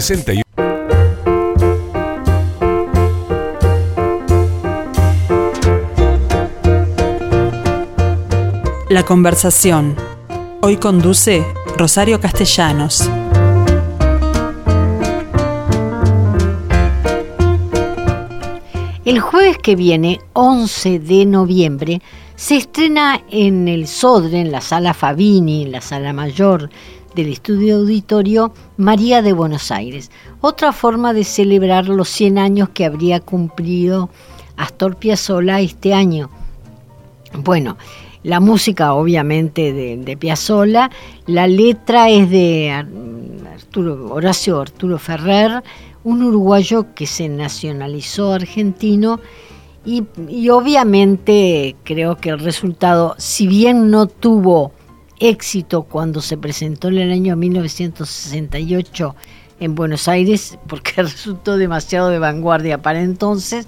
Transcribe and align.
61. 0.00 0.42
La 8.90 9.04
conversación. 9.04 9.94
Hoy 10.62 10.78
conduce 10.78 11.44
Rosario 11.76 12.20
Castellanos. 12.20 13.08
El 19.04 19.20
jueves 19.20 19.58
que 19.58 19.76
viene, 19.76 20.18
11 20.32 20.98
de 20.98 21.24
noviembre, 21.24 22.02
se 22.34 22.56
estrena 22.56 23.22
en 23.30 23.68
el 23.68 23.86
Sodre, 23.86 24.40
en 24.40 24.50
la 24.50 24.60
sala 24.60 24.92
Fabini, 24.92 25.62
en 25.62 25.70
la 25.70 25.80
sala 25.80 26.12
mayor 26.12 26.68
del 27.14 27.32
estudio 27.32 27.76
auditorio 27.76 28.52
María 28.76 29.22
de 29.22 29.32
Buenos 29.32 29.70
Aires. 29.70 30.10
Otra 30.40 30.72
forma 30.72 31.12
de 31.12 31.24
celebrar 31.24 31.88
los 31.88 32.08
100 32.08 32.38
años 32.38 32.68
que 32.70 32.84
habría 32.84 33.20
cumplido 33.20 34.10
Astor 34.56 34.96
Piazzolla 34.96 35.60
este 35.60 35.94
año. 35.94 36.30
Bueno, 37.38 37.76
la 38.22 38.40
música 38.40 38.94
obviamente 38.94 39.72
de, 39.72 39.96
de 39.96 40.16
Piazzolla, 40.16 40.90
la 41.26 41.46
letra 41.46 42.08
es 42.08 42.30
de 42.30 42.70
Arturo, 43.52 44.12
Horacio 44.12 44.60
Arturo 44.60 44.98
Ferrer, 44.98 45.62
un 46.04 46.22
uruguayo 46.22 46.94
que 46.94 47.06
se 47.06 47.28
nacionalizó 47.28 48.32
argentino 48.32 49.20
y, 49.86 50.48
obviamente 50.48 51.76
creo 51.84 52.16
que 52.16 52.30
el 52.30 52.38
resultado, 52.38 53.14
si 53.18 53.46
bien 53.46 53.90
no 53.90 54.06
tuvo 54.06 54.72
éxito 55.28 55.82
cuando 55.82 56.20
se 56.20 56.36
presentó 56.36 56.88
en 56.88 56.98
el 56.98 57.12
año 57.12 57.36
1968 57.36 59.16
en 59.60 59.74
Buenos 59.74 60.08
Aires, 60.08 60.58
porque 60.66 60.92
resultó 61.02 61.56
demasiado 61.56 62.10
de 62.10 62.18
vanguardia 62.18 62.82
para 62.82 63.00
entonces, 63.02 63.66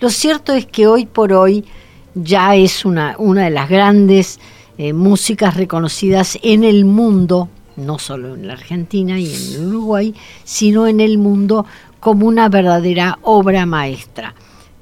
lo 0.00 0.10
cierto 0.10 0.52
es 0.52 0.66
que 0.66 0.86
hoy 0.86 1.06
por 1.06 1.32
hoy 1.32 1.64
ya 2.14 2.54
es 2.54 2.84
una, 2.84 3.16
una 3.18 3.44
de 3.44 3.50
las 3.50 3.68
grandes 3.68 4.38
eh, 4.78 4.92
músicas 4.92 5.56
reconocidas 5.56 6.38
en 6.42 6.64
el 6.64 6.84
mundo 6.84 7.48
no 7.76 7.98
solo 7.98 8.34
en 8.34 8.46
la 8.46 8.54
Argentina 8.54 9.18
y 9.18 9.32
en 9.32 9.66
Uruguay, 9.66 10.14
sino 10.44 10.86
en 10.86 11.00
el 11.00 11.18
mundo 11.18 11.66
como 12.00 12.26
una 12.26 12.48
verdadera 12.48 13.18
obra 13.22 13.66
maestra. 13.66 14.34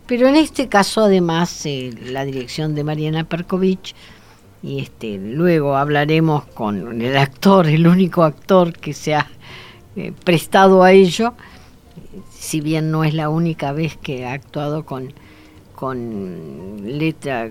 Pero 0.06 0.29
en 0.29 0.36
este 0.36 0.69
caso, 0.69 1.03
además, 1.03 1.64
eh, 1.64 1.91
la 2.05 2.25
dirección 2.25 2.75
de 2.75 2.84
Mariana 2.84 3.25
Perkovich, 3.25 3.95
y 4.62 4.80
este, 4.80 5.18
luego 5.18 5.77
hablaremos 5.77 6.44
con 6.44 7.02
el 7.02 7.16
actor, 7.16 7.66
el 7.66 7.86
único 7.86 8.22
actor 8.22 8.72
que 8.72 8.92
se 8.92 9.14
ha 9.14 9.27
eh, 9.96 10.12
prestado 10.24 10.82
a 10.82 10.92
ello, 10.92 11.34
si 12.30 12.60
bien 12.60 12.90
no 12.90 13.05
es 13.05 13.14
la 13.14 13.28
única 13.28 13.72
vez 13.72 13.96
que 13.96 14.24
ha 14.24 14.33
actuado 14.33 14.84
con, 14.84 15.12
con 15.74 16.98
letra, 16.98 17.50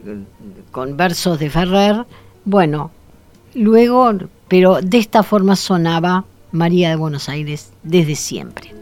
con 0.71 0.95
versos 0.95 1.39
de 1.39 1.49
Ferrer, 1.49 2.05
bueno, 2.45 2.91
luego 3.53 4.11
pero 4.47 4.81
de 4.81 4.97
esta 4.97 5.23
forma 5.23 5.55
sonaba 5.55 6.25
María 6.51 6.89
de 6.89 6.95
Buenos 6.95 7.29
Aires 7.29 7.71
desde 7.83 8.15
siempre. 8.15 8.80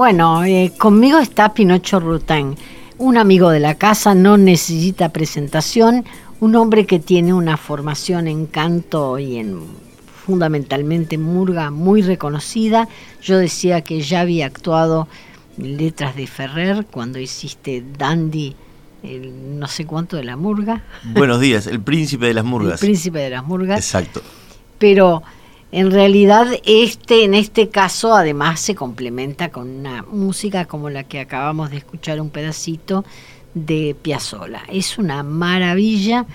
Bueno, 0.00 0.44
eh, 0.44 0.72
conmigo 0.78 1.18
está 1.18 1.52
Pinocho 1.52 2.00
Rutain 2.00 2.56
un 2.96 3.18
amigo 3.18 3.50
de 3.50 3.60
la 3.60 3.74
casa, 3.74 4.14
no 4.14 4.38
necesita 4.38 5.10
presentación, 5.10 6.06
un 6.40 6.56
hombre 6.56 6.86
que 6.86 6.98
tiene 6.98 7.34
una 7.34 7.58
formación 7.58 8.26
en 8.26 8.46
canto 8.46 9.18
y 9.18 9.36
en 9.36 9.60
fundamentalmente 10.24 11.18
murga 11.18 11.70
muy 11.70 12.00
reconocida. 12.00 12.88
Yo 13.20 13.36
decía 13.36 13.82
que 13.82 14.00
ya 14.00 14.22
había 14.22 14.46
actuado 14.46 15.06
letras 15.58 16.16
de 16.16 16.26
Ferrer 16.26 16.86
cuando 16.90 17.18
hiciste 17.18 17.84
Dandy, 17.98 18.56
el 19.02 19.58
no 19.58 19.66
sé 19.66 19.84
cuánto 19.84 20.16
de 20.16 20.24
la 20.24 20.38
murga. 20.38 20.82
Buenos 21.12 21.40
días, 21.40 21.66
el 21.66 21.82
príncipe 21.82 22.24
de 22.24 22.32
las 22.32 22.46
murgas. 22.46 22.82
El 22.82 22.88
príncipe 22.88 23.18
de 23.18 23.28
las 23.28 23.44
murgas. 23.44 23.78
Exacto. 23.78 24.22
Pero 24.78 25.22
en 25.72 25.92
realidad, 25.92 26.48
este, 26.64 27.24
en 27.24 27.34
este 27.34 27.68
caso, 27.68 28.14
además 28.14 28.58
se 28.60 28.74
complementa 28.74 29.50
con 29.50 29.68
una 29.68 30.02
música 30.02 30.64
como 30.64 30.90
la 30.90 31.04
que 31.04 31.20
acabamos 31.20 31.70
de 31.70 31.76
escuchar 31.76 32.20
un 32.20 32.30
pedacito 32.30 33.04
de 33.54 33.96
Piazzolla. 34.00 34.62
Es 34.68 34.98
una 34.98 35.22
maravilla 35.22 36.26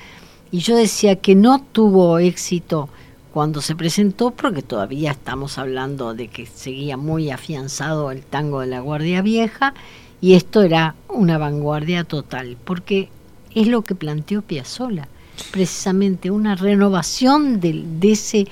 y 0.52 0.60
yo 0.60 0.78
decía 0.78 1.18
que 1.18 1.36
no 1.36 1.62
tuvo 1.62 2.18
éxito 2.20 2.88
cuando 3.34 3.62
se 3.62 3.76
presentó 3.76 4.32
porque 4.32 4.62
todavía 4.62 5.12
estamos 5.12 5.58
hablando 5.58 6.14
de 6.14 6.30
que 6.30 6.46
seguía 6.46 6.96
muy 6.96 7.30
afianzado 7.30 8.12
el 8.12 8.24
tango 8.24 8.62
de 8.62 8.68
la 8.68 8.80
Guardia 8.80 9.22
Vieja 9.22 9.74
y 10.22 10.36
esto 10.36 10.62
era 10.62 10.96
una 11.10 11.38
vanguardia 11.38 12.06
total 12.06 12.56
porque 12.64 13.10
es 13.54 13.68
lo 13.68 13.82
que 13.82 13.96
planteó 13.96 14.42
Piazzolla, 14.42 15.10
precisamente 15.52 16.32
una 16.32 16.56
renovación 16.56 17.60
de 17.60 18.12
ese 18.12 18.48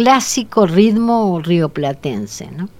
clásico 0.00 0.66
ritmo 0.66 1.42
rioplatense, 1.44 2.50
¿no? 2.50 2.70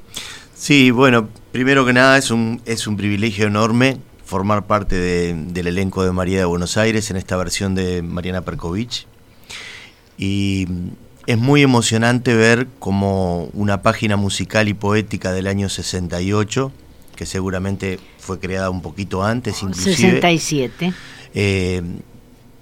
Sí, 0.54 0.90
bueno, 0.90 1.28
primero 1.52 1.84
que 1.84 1.92
nada 1.92 2.16
es 2.16 2.30
un, 2.30 2.62
es 2.64 2.86
un 2.86 2.96
privilegio 2.96 3.46
enorme 3.46 3.98
formar 4.24 4.66
parte 4.66 4.96
del 5.34 5.66
elenco 5.66 6.02
de 6.02 6.12
María 6.12 6.38
de 6.38 6.46
Buenos 6.46 6.78
Aires 6.78 7.10
en 7.10 7.18
esta 7.18 7.36
versión 7.36 7.74
de 7.74 8.00
Mariana 8.00 8.40
Perkovich. 8.40 9.06
Y 10.16 10.66
es 11.26 11.36
muy 11.36 11.60
emocionante 11.60 12.34
ver 12.34 12.68
como 12.78 13.50
una 13.52 13.82
página 13.82 14.16
musical 14.16 14.68
y 14.68 14.74
poética 14.74 15.32
del 15.32 15.46
año 15.46 15.68
68, 15.68 16.72
que 17.16 17.26
seguramente 17.26 18.00
fue 18.18 18.38
creada 18.40 18.70
un 18.70 18.80
poquito 18.80 19.22
antes, 19.22 19.62
inclusive. 19.62 19.94
67. 19.94 20.94
Eh, 21.34 21.82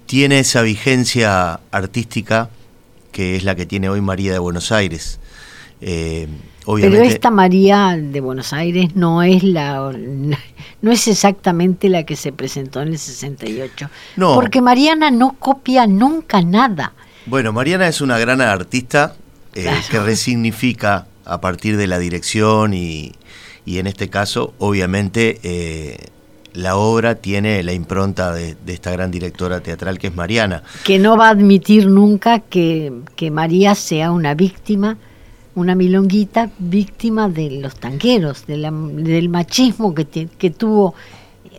tiene 0.05 0.39
esa 0.39 0.63
vigencia 0.63 1.61
artística 1.71 2.49
que 3.11 3.35
es 3.35 3.43
la 3.43 3.55
que 3.55 3.65
tiene 3.65 3.89
hoy 3.89 4.01
María 4.01 4.33
de 4.33 4.39
Buenos 4.39 4.71
Aires. 4.71 5.19
Eh, 5.81 6.27
Pero 6.65 7.01
esta 7.01 7.31
María 7.31 7.97
de 7.97 8.19
Buenos 8.19 8.51
Aires 8.53 8.95
no 8.95 9.23
es 9.23 9.43
la 9.43 9.91
no 10.81 10.91
es 10.91 11.07
exactamente 11.07 11.89
la 11.89 12.03
que 12.03 12.15
se 12.15 12.31
presentó 12.31 12.81
en 12.81 12.89
el 12.89 12.99
68. 12.99 13.89
No. 14.17 14.35
Porque 14.35 14.61
Mariana 14.61 15.11
no 15.11 15.35
copia 15.39 15.87
nunca 15.87 16.41
nada. 16.41 16.93
Bueno, 17.25 17.53
Mariana 17.53 17.87
es 17.87 18.01
una 18.01 18.17
gran 18.17 18.41
artista 18.41 19.15
eh, 19.55 19.69
que 19.89 19.99
resignifica 19.99 21.07
a 21.25 21.41
partir 21.41 21.77
de 21.77 21.87
la 21.87 21.99
dirección 21.99 22.73
y, 22.73 23.13
y 23.65 23.77
en 23.77 23.87
este 23.87 24.09
caso, 24.09 24.53
obviamente, 24.57 25.39
eh, 25.43 26.07
la 26.53 26.75
obra 26.75 27.15
tiene 27.15 27.63
la 27.63 27.73
impronta 27.73 28.33
de, 28.33 28.55
esta 28.67 28.91
gran 28.91 29.11
directora 29.11 29.61
teatral 29.61 29.99
que 29.99 30.07
es 30.07 30.15
Mariana. 30.15 30.63
Que 30.83 30.99
no 30.99 31.17
va 31.17 31.27
a 31.27 31.31
admitir 31.31 31.87
nunca 31.87 32.39
que, 32.39 32.91
María 33.31 33.75
sea 33.75 34.11
una 34.11 34.33
víctima, 34.33 34.97
una 35.55 35.75
milonguita 35.75 36.49
víctima 36.57 37.29
de 37.29 37.51
los 37.51 37.75
tanqueros, 37.75 38.45
del 38.47 39.29
machismo 39.29 39.93
que, 39.93 40.05
que 40.05 40.49
tuvo 40.49 40.95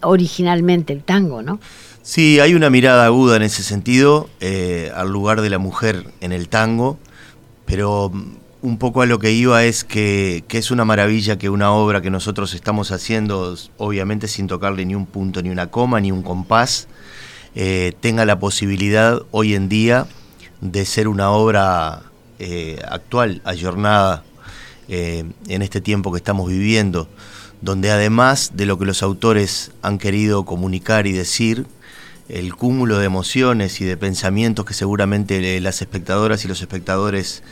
originalmente 0.03 0.93
el 0.93 1.03
tango, 1.03 1.43
¿no? 1.43 1.61
Sí, 2.03 2.41
hay 2.41 2.55
una 2.55 2.71
mirada 2.71 3.05
aguda 3.05 3.37
en 3.37 3.43
ese 3.43 3.63
sentido 3.63 4.29
eh, 4.41 4.91
al 4.95 5.11
lugar 5.11 5.43
de 5.43 5.51
la 5.51 5.59
mujer 5.59 6.07
en 6.21 6.33
el 6.33 6.49
tango, 6.49 6.99
pero 7.67 8.11
un 8.63 8.79
poco 8.79 9.03
a 9.03 9.07
lo 9.07 9.19
que 9.19 9.33
iba 9.33 9.65
es 9.65 9.85
que, 9.85 10.45
es 10.49 10.71
una 10.71 10.85
maravilla 10.85 11.39
que 11.39 11.49
una 11.49 11.73
obra 11.73 12.03
que 12.03 12.11
nosotros 12.11 12.55
estamos 12.55 12.93
haciendo, 12.93 13.57
obviamente 13.79 14.29
sin 14.29 14.47
tocarle 14.47 14.85
ni 14.85 14.95
un 14.95 15.07
punto, 15.07 15.43
ni 15.43 15.51
una 15.51 15.69
coma, 15.69 16.01
ni 16.01 16.13
un 16.13 16.23
compás, 16.23 16.87
eh, 17.55 17.95
tenga 18.01 18.25
la 18.25 18.39
posibilidad 18.39 19.23
hoy 19.31 19.55
en 19.55 19.69
día 19.69 20.07
de 20.61 20.85
ser 20.85 21.09
una 21.09 21.31
obra 21.31 22.03
eh, 22.39 22.81
actual, 22.89 23.41
ayornada 23.45 24.25
eh, 24.89 25.25
en 25.49 25.63
este 25.63 25.81
tiempo 25.81 26.13
que 26.13 26.19
estamos 26.19 26.49
viviendo, 26.49 27.09
donde 27.63 27.91
además 27.91 28.53
de 28.55 28.67
lo 28.67 28.79
que 28.79 28.85
los 28.85 29.03
autores 29.03 29.73
han 29.83 29.99
querido 29.99 30.45
comunicar 30.45 31.07
y 31.07 31.13
decir, 31.13 31.67
el 32.29 32.55
cúmulo 32.55 32.99
de 32.99 33.07
emociones 33.07 33.81
y 33.81 33.85
de 33.85 33.97
pensamientos 33.97 34.65
que 34.65 34.75
seguramente 34.75 35.61
las 35.61 35.83
espectadoras 35.83 36.45
y 36.45 36.49
los 36.49 36.61
espectadores 36.61 37.43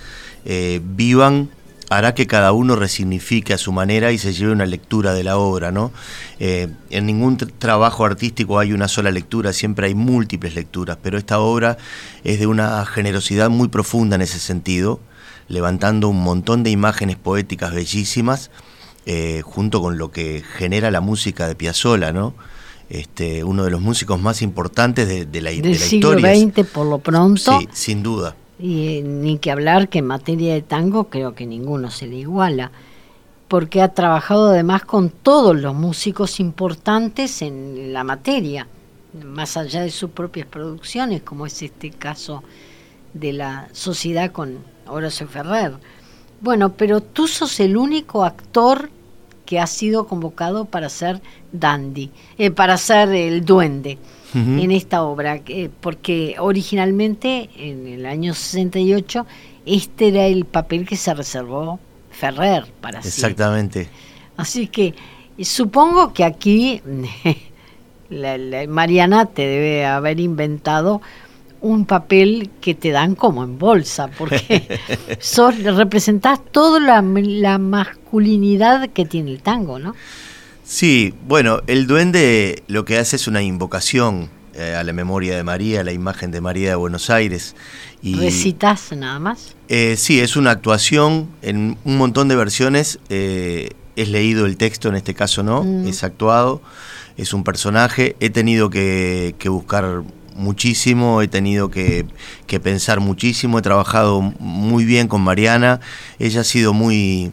eh, 0.48 0.80
vivan 0.82 1.50
hará 1.90 2.14
que 2.14 2.26
cada 2.26 2.52
uno 2.52 2.76
resignifique 2.76 3.54
a 3.54 3.58
su 3.58 3.72
manera 3.72 4.12
y 4.12 4.18
se 4.18 4.32
lleve 4.32 4.52
una 4.52 4.66
lectura 4.66 5.14
de 5.14 5.24
la 5.24 5.38
obra, 5.38 5.72
¿no? 5.72 5.90
Eh, 6.38 6.68
en 6.90 7.06
ningún 7.06 7.36
trabajo 7.36 8.04
artístico 8.04 8.58
hay 8.58 8.72
una 8.72 8.88
sola 8.88 9.10
lectura, 9.10 9.52
siempre 9.52 9.86
hay 9.86 9.94
múltiples 9.94 10.54
lecturas, 10.54 10.98
pero 11.02 11.18
esta 11.18 11.38
obra 11.38 11.78
es 12.24 12.38
de 12.40 12.46
una 12.46 12.84
generosidad 12.84 13.50
muy 13.50 13.68
profunda 13.68 14.16
en 14.16 14.22
ese 14.22 14.38
sentido, 14.38 15.00
levantando 15.48 16.08
un 16.08 16.22
montón 16.22 16.62
de 16.62 16.70
imágenes 16.70 17.16
poéticas 17.16 17.72
bellísimas, 17.72 18.50
eh, 19.06 19.42
junto 19.44 19.80
con 19.80 19.96
lo 19.96 20.10
que 20.10 20.42
genera 20.56 20.90
la 20.90 21.00
música 21.00 21.48
de 21.48 21.54
Piazzolla, 21.54 22.12
¿no? 22.12 22.34
Este, 22.90 23.44
uno 23.44 23.64
de 23.64 23.70
los 23.70 23.82
músicos 23.82 24.20
más 24.20 24.40
importantes 24.40 25.08
de, 25.08 25.40
la, 25.42 25.50
Del 25.50 25.78
siglo 25.78 26.18
XX, 26.18 26.66
por 26.66 26.86
lo 26.86 26.98
pronto. 26.98 27.58
Sí, 27.60 27.68
sin 27.72 28.02
duda. 28.02 28.34
Y 28.58 28.98
eh, 28.98 29.02
ni 29.02 29.38
que 29.38 29.50
hablar 29.50 29.88
que 29.88 30.00
en 30.00 30.06
materia 30.06 30.54
de 30.54 30.62
tango 30.62 31.04
creo 31.04 31.34
que 31.34 31.46
ninguno 31.46 31.90
se 31.90 32.06
le 32.06 32.16
iguala, 32.16 32.72
porque 33.46 33.80
ha 33.80 33.94
trabajado 33.94 34.50
además 34.50 34.84
con 34.84 35.10
todos 35.10 35.56
los 35.56 35.74
músicos 35.74 36.40
importantes 36.40 37.40
en 37.42 37.92
la 37.92 38.04
materia, 38.04 38.66
más 39.24 39.56
allá 39.56 39.82
de 39.82 39.90
sus 39.90 40.10
propias 40.10 40.46
producciones, 40.46 41.22
como 41.22 41.46
es 41.46 41.62
este 41.62 41.90
caso 41.90 42.42
de 43.14 43.32
la 43.32 43.68
sociedad 43.72 44.32
con 44.32 44.58
Horacio 44.86 45.28
Ferrer. 45.28 45.72
Bueno, 46.40 46.74
pero 46.74 47.00
tú 47.00 47.26
sos 47.26 47.58
el 47.60 47.76
único 47.76 48.24
actor 48.24 48.90
que 49.46 49.58
ha 49.58 49.66
sido 49.66 50.06
convocado 50.06 50.66
para 50.66 50.88
ser 50.88 51.22
Dandy, 51.52 52.10
eh, 52.36 52.50
para 52.50 52.76
ser 52.76 53.08
el 53.10 53.44
duende 53.44 53.98
en 54.34 54.70
esta 54.70 55.02
obra, 55.02 55.40
porque 55.80 56.36
originalmente 56.38 57.48
en 57.56 57.86
el 57.86 58.06
año 58.06 58.34
68 58.34 59.26
este 59.64 60.08
era 60.08 60.26
el 60.26 60.44
papel 60.44 60.86
que 60.86 60.96
se 60.96 61.14
reservó 61.14 61.78
Ferrer 62.10 62.66
para 62.80 63.02
sí. 63.02 63.08
Exactamente. 63.08 63.88
Así 64.36 64.66
que 64.66 64.94
supongo 65.40 66.12
que 66.12 66.24
aquí 66.24 66.82
Mariana 68.68 69.26
te 69.26 69.42
debe 69.42 69.86
haber 69.86 70.20
inventado 70.20 71.00
un 71.60 71.86
papel 71.86 72.50
que 72.60 72.74
te 72.74 72.90
dan 72.90 73.14
como 73.14 73.42
en 73.42 73.58
bolsa, 73.58 74.08
porque 74.16 74.78
sos, 75.18 75.62
representás 75.62 76.40
toda 76.52 76.80
la, 76.80 77.02
la 77.02 77.58
masculinidad 77.58 78.88
que 78.90 79.04
tiene 79.04 79.32
el 79.32 79.42
tango, 79.42 79.78
¿no? 79.78 79.94
Sí, 80.68 81.14
bueno, 81.26 81.62
el 81.66 81.86
duende 81.86 82.62
lo 82.66 82.84
que 82.84 82.98
hace 82.98 83.16
es 83.16 83.26
una 83.26 83.40
invocación 83.40 84.28
eh, 84.52 84.74
a 84.74 84.84
la 84.84 84.92
memoria 84.92 85.34
de 85.34 85.42
María, 85.42 85.80
a 85.80 85.82
la 85.82 85.92
imagen 85.92 86.30
de 86.30 86.42
María 86.42 86.68
de 86.68 86.74
Buenos 86.74 87.08
Aires. 87.08 87.56
Y, 88.02 88.16
¿Recitas 88.16 88.92
nada 88.92 89.18
más? 89.18 89.56
Eh, 89.68 89.96
sí, 89.96 90.20
es 90.20 90.36
una 90.36 90.50
actuación 90.50 91.30
en 91.40 91.78
un 91.84 91.96
montón 91.96 92.28
de 92.28 92.36
versiones. 92.36 92.98
Eh, 93.08 93.70
es 93.96 94.10
leído 94.10 94.44
el 94.44 94.58
texto, 94.58 94.90
en 94.90 94.96
este 94.96 95.14
caso 95.14 95.42
no, 95.42 95.64
mm. 95.64 95.88
es 95.88 96.04
actuado, 96.04 96.60
es 97.16 97.32
un 97.32 97.44
personaje. 97.44 98.14
He 98.20 98.28
tenido 98.28 98.68
que, 98.68 99.34
buscar 99.46 100.02
muchísimo, 100.36 101.22
he 101.22 101.28
tenido 101.28 101.70
que, 101.70 102.04
que, 102.46 102.60
pensar 102.60 103.00
muchísimo, 103.00 103.58
he 103.58 103.62
trabajado 103.62 104.20
muy 104.20 104.84
bien 104.84 105.08
con 105.08 105.22
Mariana, 105.22 105.80
ella 106.18 106.42
ha 106.42 106.44
sido 106.44 106.74
muy, 106.74 107.32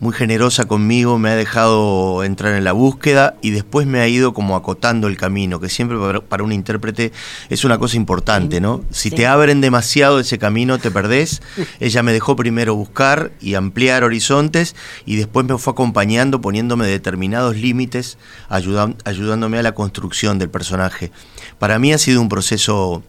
muy 0.00 0.14
generosa 0.14 0.64
conmigo, 0.64 1.18
me 1.18 1.28
ha 1.28 1.36
dejado 1.36 2.24
entrar 2.24 2.54
en 2.54 2.64
la 2.64 2.72
búsqueda 2.72 3.36
y 3.42 3.50
después 3.50 3.86
me 3.86 4.00
ha 4.00 4.08
ido 4.08 4.32
como 4.32 4.56
acotando 4.56 5.08
el 5.08 5.18
camino, 5.18 5.60
que 5.60 5.68
siempre 5.68 5.98
para 6.22 6.42
un 6.42 6.52
intérprete 6.52 7.12
es 7.50 7.64
una 7.64 7.78
cosa 7.78 7.98
importante, 7.98 8.62
¿no? 8.62 8.82
Si 8.90 9.10
te 9.10 9.26
abren 9.26 9.60
demasiado 9.60 10.18
ese 10.18 10.38
camino 10.38 10.78
te 10.78 10.90
perdés. 10.90 11.42
Ella 11.80 12.02
me 12.02 12.14
dejó 12.14 12.34
primero 12.34 12.74
buscar 12.74 13.30
y 13.42 13.54
ampliar 13.54 14.02
horizontes 14.02 14.74
y 15.04 15.16
después 15.16 15.44
me 15.44 15.58
fue 15.58 15.72
acompañando 15.72 16.40
poniéndome 16.40 16.86
determinados 16.86 17.56
límites, 17.56 18.16
ayudándome 18.48 19.58
a 19.58 19.62
la 19.62 19.72
construcción 19.72 20.38
del 20.38 20.48
personaje. 20.48 21.12
Para 21.58 21.78
mí 21.78 21.92
ha 21.92 21.98
sido 21.98 22.22
un 22.22 22.30
proceso 22.30 23.02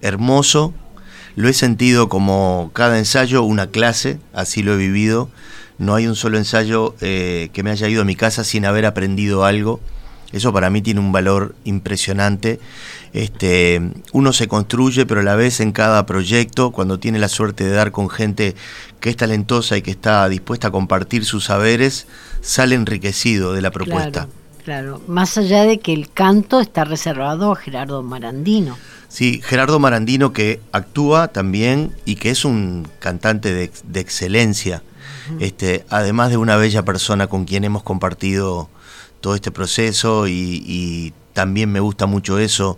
hermoso, 0.00 0.72
lo 1.34 1.48
he 1.48 1.52
sentido 1.54 2.08
como 2.08 2.70
cada 2.72 2.98
ensayo 2.98 3.42
una 3.42 3.66
clase, 3.66 4.20
así 4.32 4.62
lo 4.62 4.74
he 4.74 4.76
vivido 4.76 5.28
no 5.80 5.94
hay 5.94 6.06
un 6.06 6.14
solo 6.14 6.36
ensayo 6.36 6.94
eh, 7.00 7.48
que 7.54 7.62
me 7.62 7.70
haya 7.70 7.88
ido 7.88 8.02
a 8.02 8.04
mi 8.04 8.14
casa 8.14 8.44
sin 8.44 8.66
haber 8.66 8.84
aprendido 8.84 9.46
algo. 9.46 9.80
Eso 10.30 10.52
para 10.52 10.68
mí 10.68 10.82
tiene 10.82 11.00
un 11.00 11.10
valor 11.10 11.54
impresionante. 11.64 12.60
Este, 13.14 13.80
uno 14.12 14.34
se 14.34 14.46
construye, 14.46 15.06
pero 15.06 15.20
a 15.20 15.24
la 15.24 15.36
vez 15.36 15.58
en 15.58 15.72
cada 15.72 16.04
proyecto, 16.04 16.70
cuando 16.70 16.98
tiene 17.00 17.18
la 17.18 17.28
suerte 17.28 17.64
de 17.64 17.70
dar 17.70 17.92
con 17.92 18.10
gente 18.10 18.54
que 19.00 19.08
es 19.08 19.16
talentosa 19.16 19.78
y 19.78 19.82
que 19.82 19.90
está 19.90 20.28
dispuesta 20.28 20.68
a 20.68 20.70
compartir 20.70 21.24
sus 21.24 21.46
saberes, 21.46 22.06
sale 22.42 22.74
enriquecido 22.74 23.54
de 23.54 23.62
la 23.62 23.70
propuesta. 23.70 24.28
Claro, 24.62 24.98
claro. 24.98 25.02
más 25.08 25.38
allá 25.38 25.64
de 25.64 25.80
que 25.80 25.94
el 25.94 26.10
canto 26.10 26.60
está 26.60 26.84
reservado 26.84 27.52
a 27.52 27.56
Gerardo 27.56 28.02
Marandino. 28.02 28.76
Sí, 29.08 29.40
Gerardo 29.42 29.78
Marandino 29.78 30.34
que 30.34 30.60
actúa 30.72 31.28
también 31.28 31.92
y 32.04 32.16
que 32.16 32.28
es 32.28 32.44
un 32.44 32.86
cantante 32.98 33.54
de, 33.54 33.70
de 33.84 34.00
excelencia 34.00 34.82
este, 35.38 35.84
además 35.88 36.30
de 36.30 36.36
una 36.36 36.56
bella 36.56 36.84
persona 36.84 37.26
con 37.26 37.44
quien 37.44 37.64
hemos 37.64 37.82
compartido 37.82 38.68
todo 39.20 39.34
este 39.34 39.50
proceso 39.50 40.26
y, 40.28 41.12
también 41.32 41.70
me 41.70 41.78
gusta 41.78 42.06
mucho 42.06 42.40
eso, 42.40 42.76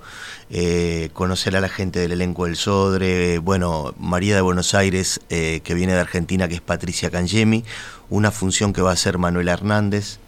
eh, 0.51 1.09
conocer 1.15 1.57
a 1.57 1.61
la 1.63 1.71
gente 1.71 2.01
del 2.01 2.13
elenco 2.13 2.45
del 2.45 2.57
Sodre, 2.57 3.39
bueno, 3.39 3.95
María 3.99 4.35
de 4.35 4.43
Buenos 4.43 4.75
Aires, 4.75 5.21
eh, 5.31 5.63
que 5.65 5.73
viene 5.73 5.95
de 5.95 6.01
Argentina, 6.01 6.47
que 6.49 6.57
es 6.57 6.61
Patricia 6.61 7.11
Cangemi, 7.11 7.65
una 8.11 8.31
función 8.31 8.75
que 8.75 8.83
va 8.83 8.93
a 8.93 8.97
ser 8.97 9.17
Manuel 9.17 9.49
Hernández, 9.49 10.19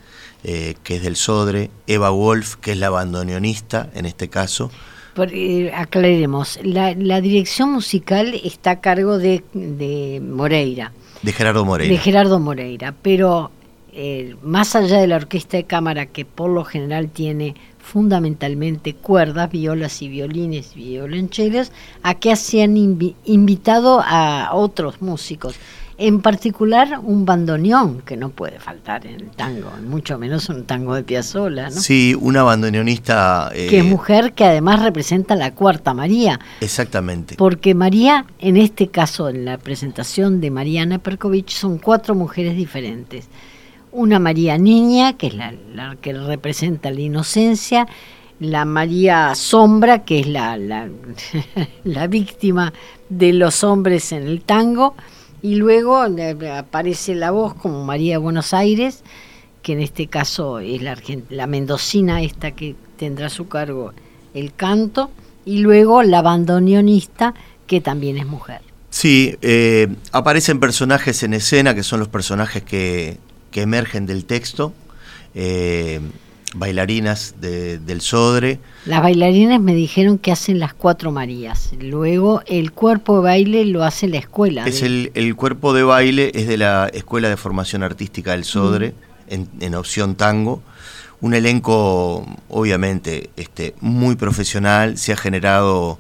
eh, 0.43 0.75
que 0.83 0.97
es 0.97 1.03
del 1.03 1.17
Sodre, 1.17 1.71
Eva 1.87 2.11
Wolf, 2.11 2.56
que 2.56 2.73
es 2.73 2.79
la 2.79 2.89
bandoneonista 2.89 3.91
en 3.95 4.06
este 4.06 4.29
caso. 4.29 4.71
aclaremos, 5.75 6.59
la, 6.62 7.21
dirección 7.21 7.73
musical 7.73 8.41
está 8.43 8.71
a 8.73 8.81
cargo 8.81 9.19
de 9.19 10.23
Moreira. 10.25 10.93
De 11.25 11.32
Gerardo 11.32 11.65
Moreira. 11.65 11.91
De 11.91 11.99
Gerardo 11.99 12.38
Moreira, 12.38 12.94
pero 13.00 13.50
eh, 13.94 14.37
más 14.43 14.76
allá 14.76 15.00
de 15.00 15.06
la 15.06 15.17
orquesta 15.17 15.56
de 15.56 15.65
cámara 15.65 16.05
que 16.05 16.26
por 16.26 16.50
lo 16.50 16.65
general 16.65 17.09
tiene 17.09 17.55
fundamentalmente 17.79 18.93
cuerdas, 18.94 19.50
violas 19.50 20.03
y 20.03 20.09
violines, 20.09 20.75
violonchelos, 20.75 21.73
aquí 22.03 22.37
se 22.37 22.62
han 22.62 22.76
invitado 22.76 24.03
a 24.05 24.50
otros 24.53 25.00
músicos 25.00 25.55
en 25.96 26.20
particular 26.20 27.00
un 27.02 27.25
bandoneón 27.25 28.02
que 28.02 28.17
no 28.17 28.31
puede 28.31 28.58
faltar 28.58 29.06
en 29.06 29.14
el 29.14 29.31
tango, 29.31 29.70
mucho 29.87 30.19
menos 30.19 30.49
un 30.49 30.64
tango 30.64 30.94
de 30.94 31.05
Piazzolla, 31.05 31.70
¿no? 31.70 31.81
Sí, 31.81 32.17
una 32.20 32.43
bandoneonista 32.43 33.50
eh, 33.55 33.69
que 33.69 33.79
es 33.79 33.85
mujer 33.85 34.32
que 34.32 34.44
además 34.44 34.82
representa 34.82 35.37
la 35.37 35.52
cuarta 35.52 35.94
María. 35.94 36.41
Exactamente. 36.61 37.37
Porque 37.37 37.75
María, 37.75 38.26
en 38.38 38.56
este 38.56 38.88
caso, 38.88 39.29
en 39.29 39.44
la 39.44 39.58
presentación 39.58 40.41
de 40.41 40.50
Mariana 40.50 40.99
Perkovich, 40.99 41.53
son 41.53 41.79
cuatro 41.79 42.15
mujeres 42.15 42.56
diferentes. 42.56 43.29
Una 43.93 44.19
María 44.19 44.58
niña, 44.58 45.17
que 45.17 45.29
es 45.29 45.34
la, 45.34 45.55
la 45.72 45.96
que 46.01 46.13
representa 46.13 46.91
la 46.91 47.01
inocencia, 47.01 47.86
la 48.41 48.65
María 48.65 49.34
Sombra, 49.34 50.05
que 50.05 50.20
es 50.20 50.27
la, 50.27 50.56
la, 50.56 50.89
la 51.84 52.06
víctima 52.08 52.72
de 53.08 53.32
los 53.32 53.63
hombres 53.63 54.13
en 54.13 54.24
el 54.24 54.43
tango, 54.43 54.94
y 55.44 55.56
luego 55.56 55.98
aparece 55.98 57.15
la 57.15 57.31
voz 57.31 57.53
como 57.53 57.84
María 57.84 58.19
Buenos 58.19 58.55
Aires, 58.55 59.05
que 59.60 59.74
en 59.74 59.82
este 59.82 60.06
caso 60.06 60.58
es 60.58 60.81
la, 60.81 60.96
la 61.29 61.46
mendocina 61.46 62.22
esta 62.22 62.53
que 62.53 62.74
tendrá 62.96 63.27
a 63.27 63.29
su 63.29 63.46
cargo 63.46 63.93
el 64.32 64.55
canto, 64.55 65.10
y 65.44 65.58
luego 65.58 66.03
la 66.03 66.22
bandoneonista, 66.22 67.34
que 67.67 67.82
también 67.82 68.17
es 68.17 68.24
mujer. 68.24 68.63
Sí, 68.89 69.36
eh, 69.43 69.89
aparecen 70.13 70.60
personajes 70.60 71.22
en 71.22 71.34
escena 71.34 71.74
que 71.74 71.82
son 71.82 72.01
los 72.01 72.08
personajes 72.08 72.63
que, 72.63 73.19
que 73.51 73.60
emergen 73.60 74.06
del 74.06 74.24
texto. 74.24 74.72
Eh, 75.34 76.01
bailarinas 76.55 77.34
del 77.41 78.01
Sodre. 78.01 78.61
Las 78.87 79.03
bailarinas 79.03 79.61
me 79.61 79.75
dijeron 79.75 80.19
que 80.19 80.32
hacen 80.32 80.58
las 80.58 80.73
cuatro 80.73 81.11
Marías. 81.13 81.73
Luego 81.81 82.43
el 82.46 82.73
cuerpo 82.73 83.17
de 83.17 83.23
baile 83.23 83.65
lo 83.65 83.84
hace 83.84 84.08
la 84.08 84.19
escuela. 84.19 84.67
Es 84.67 84.82
el, 84.82 85.11
el, 85.15 85.34
cuerpo 85.37 85.73
de 85.73 85.82
baile 85.82 86.31
es 86.34 86.46
de 86.46 86.56
la 86.56 86.89
Escuela 86.93 87.29
de 87.29 87.37
Formación 87.37 87.82
Artística 87.82 88.32
del 88.32 88.44
Sodre, 88.44 88.94
mm. 89.31 89.63
en, 89.63 89.75
opción 89.75 90.15
tango. 90.15 90.63
Un 91.20 91.34
elenco, 91.34 92.27
obviamente, 92.49 93.31
este, 93.37 93.75
muy 93.81 94.15
profesional. 94.17 94.99
Se 94.99 95.13
ha 95.13 95.17
generado 95.17 95.99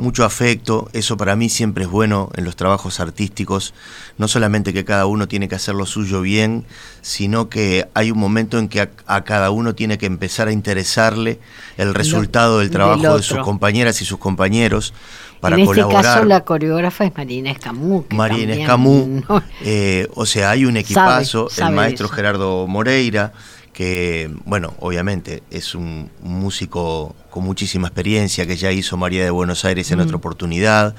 mucho 0.00 0.24
afecto, 0.24 0.88
eso 0.92 1.16
para 1.16 1.36
mí 1.36 1.48
siempre 1.48 1.84
es 1.84 1.90
bueno 1.90 2.30
en 2.34 2.44
los 2.44 2.56
trabajos 2.56 3.00
artísticos, 3.00 3.74
no 4.18 4.28
solamente 4.28 4.72
que 4.72 4.84
cada 4.84 5.06
uno 5.06 5.28
tiene 5.28 5.48
que 5.48 5.54
hacer 5.54 5.74
lo 5.74 5.86
suyo 5.86 6.20
bien, 6.20 6.64
sino 7.02 7.48
que 7.48 7.88
hay 7.94 8.10
un 8.10 8.18
momento 8.18 8.58
en 8.58 8.68
que 8.68 8.80
a, 8.80 9.20
cada 9.22 9.50
uno 9.50 9.74
tiene 9.74 9.98
que 9.98 10.06
empezar 10.06 10.48
a 10.48 10.52
interesarle 10.52 11.38
el 11.76 11.94
resultado 11.94 12.58
del 12.58 12.70
trabajo 12.70 13.16
de 13.16 13.22
sus 13.22 13.38
compañeras 13.38 14.00
y 14.02 14.04
sus 14.04 14.18
compañeros 14.18 14.92
para 15.40 15.56
en 15.56 15.62
este 15.62 15.86
caso 15.88 16.24
la 16.24 16.44
coreógrafa 16.44 17.06
es 17.06 17.16
Marina 17.16 17.50
Escamú. 17.50 18.04
Marina 18.10 18.54
Escamú, 18.54 19.22
eh, 19.62 20.06
o 20.14 20.26
sea, 20.26 20.50
hay 20.50 20.66
un 20.66 20.76
equipazo, 20.76 21.48
el 21.56 21.72
maestro 21.72 22.08
Gerardo 22.08 22.66
Moreira, 22.66 23.32
que, 23.80 24.28
bueno, 24.44 24.74
obviamente 24.80 25.42
es 25.50 25.74
un, 25.74 26.10
músico 26.22 27.16
con 27.30 27.44
muchísima 27.44 27.88
experiencia, 27.88 28.46
que 28.46 28.54
ya 28.54 28.70
hizo 28.72 28.98
María 28.98 29.24
de 29.24 29.30
Buenos 29.30 29.64
Aires 29.64 29.90
en 29.90 30.00
otra 30.00 30.18
oportunidad, 30.18 30.94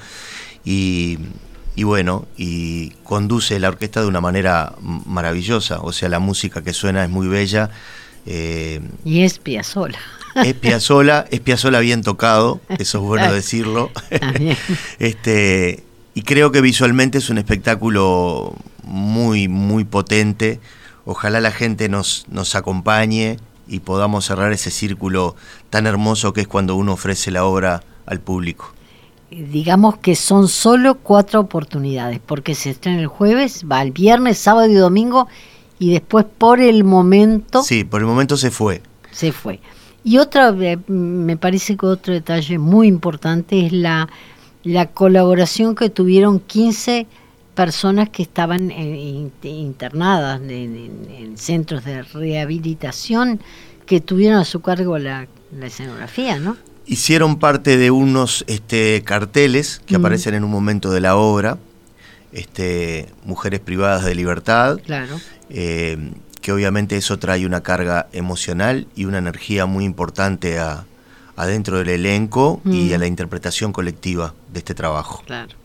y, 0.64 1.16
bueno, 1.76 2.26
y 2.36 2.90
conduce 3.04 3.60
la 3.60 3.68
orquesta 3.68 4.00
de 4.00 4.08
una 4.08 4.20
manera 4.20 4.72
maravillosa, 5.06 5.80
o 5.80 5.92
sea, 5.92 6.08
la 6.08 6.18
música 6.18 6.64
que 6.64 6.72
suena 6.72 7.04
es 7.04 7.08
muy 7.08 7.28
bella. 7.28 7.70
Eh, 8.26 8.80
y 9.04 9.22
es 9.22 9.38
Piazzola. 9.38 10.00
Es 10.34 10.54
Piazzola, 10.54 11.26
es 11.30 11.38
Piazzola 11.38 11.78
bien 11.78 12.02
tocado, 12.02 12.60
eso 12.80 12.98
es 12.98 13.04
bueno 13.04 13.32
decirlo. 13.32 13.92
este, 14.98 15.84
y 16.14 16.22
creo 16.22 16.50
que 16.50 16.60
visualmente 16.60 17.18
es 17.18 17.30
un 17.30 17.38
espectáculo 17.38 18.56
muy, 18.82 19.46
muy 19.46 19.84
potente 19.84 20.58
Ojalá 21.04 21.40
la 21.40 21.50
gente 21.50 21.88
nos, 21.88 22.26
nos 22.28 22.54
acompañe 22.54 23.38
y 23.66 23.80
podamos 23.80 24.26
cerrar 24.26 24.52
ese 24.52 24.70
círculo 24.70 25.34
tan 25.70 25.86
hermoso 25.86 26.32
que 26.32 26.42
es 26.42 26.48
cuando 26.48 26.76
uno 26.76 26.92
ofrece 26.92 27.30
la 27.30 27.44
obra 27.44 27.82
al 28.06 28.20
público. 28.20 28.72
Digamos 29.30 29.96
que 29.96 30.14
son 30.14 30.46
solo 30.48 30.96
cuatro 30.96 31.40
oportunidades, 31.40 32.20
porque 32.24 32.54
se 32.54 32.70
estrena 32.70 33.00
el 33.00 33.06
jueves, 33.06 33.64
va 33.70 33.80
el 33.80 33.90
viernes, 33.90 34.38
sábado 34.38 34.68
y 34.68 34.74
domingo, 34.74 35.26
y 35.78 35.90
después 35.92 36.26
por 36.36 36.60
el 36.60 36.84
momento... 36.84 37.62
Sí, 37.62 37.84
por 37.84 38.02
el 38.02 38.06
momento 38.06 38.36
se 38.36 38.50
fue. 38.50 38.82
Se 39.10 39.32
fue. 39.32 39.60
Y 40.04 40.18
otra, 40.18 40.54
eh, 40.60 40.78
me 40.86 41.36
parece 41.36 41.76
que 41.76 41.86
otro 41.86 42.12
detalle 42.12 42.58
muy 42.58 42.88
importante 42.88 43.64
es 43.64 43.72
la, 43.72 44.08
la 44.64 44.86
colaboración 44.86 45.74
que 45.74 45.88
tuvieron 45.88 46.38
15 46.40 47.06
personas 47.54 48.08
que 48.10 48.22
estaban 48.22 48.70
eh, 48.70 49.30
internadas 49.42 50.40
en, 50.40 51.36
centros 51.36 51.84
de 51.84 52.02
rehabilitación 52.02 53.40
que 53.86 54.00
tuvieron 54.00 54.38
a 54.38 54.44
su 54.44 54.60
cargo 54.60 54.98
la, 54.98 55.26
escenografía, 55.60 56.38
¿no? 56.38 56.56
Hicieron 56.86 57.38
parte 57.38 57.76
de 57.76 57.90
unos 57.90 58.44
este, 58.48 59.02
carteles 59.04 59.80
que 59.86 59.96
aparecen 59.96 60.34
en 60.34 60.44
un 60.44 60.50
momento 60.50 60.90
de 60.90 61.00
la 61.00 61.16
obra, 61.16 61.58
este, 62.32 63.08
Mujeres 63.24 63.60
privadas 63.60 64.04
de 64.04 64.14
libertad, 64.14 64.78
claro. 64.84 65.20
Eh, 65.50 66.12
que 66.40 66.52
obviamente 66.52 66.96
eso 66.96 67.18
trae 67.18 67.46
una 67.46 67.62
carga 67.62 68.08
emocional 68.12 68.88
y 68.96 69.04
una 69.04 69.18
energía 69.18 69.66
muy 69.66 69.84
importante 69.84 70.58
a, 70.58 70.86
adentro 71.36 71.78
del 71.78 71.88
elenco 71.88 72.60
y 72.64 72.92
a 72.92 72.98
la 72.98 73.06
interpretación 73.06 73.72
colectiva 73.72 74.34
de 74.52 74.58
este 74.58 74.74
trabajo. 74.74 75.22
Claro. 75.26 75.61